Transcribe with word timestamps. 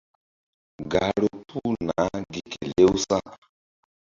Gahru 0.91 1.29
puh 1.47 1.73
naah 1.87 2.17
gi 2.31 2.41
kelew 2.51 2.93
sa̧. 3.07 3.23